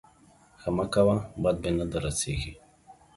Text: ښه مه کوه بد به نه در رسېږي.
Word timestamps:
ښه 0.59 0.69
مه 0.75 0.85
کوه 0.93 1.17
بد 1.41 1.55
به 1.61 1.69
نه 1.77 1.85
در 1.91 2.01
رسېږي. 2.05 2.53